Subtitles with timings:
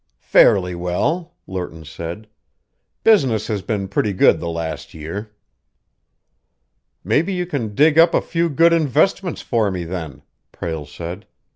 [0.17, 2.27] "Fairly well," Lerton said.
[3.03, 5.31] "Business has been pretty good the last year."
[7.03, 11.27] "Maybe you can dig up a few good investments for me, then," Prale said.